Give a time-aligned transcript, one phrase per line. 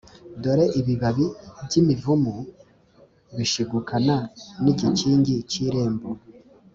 [0.41, 1.25] dore ibibabi
[1.65, 2.33] by' imivumu
[3.37, 4.17] bishigukana
[4.63, 6.09] n' igikingi cy' irembo.